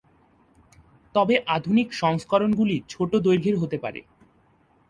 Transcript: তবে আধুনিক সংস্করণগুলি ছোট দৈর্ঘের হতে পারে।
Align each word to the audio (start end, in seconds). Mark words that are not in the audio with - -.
তবে 1.15 1.35
আধুনিক 1.47 1.87
সংস্করণগুলি 1.93 2.75
ছোট 2.89 3.11
দৈর্ঘের 3.17 3.55
হতে 3.57 3.77
পারে। 3.77 4.01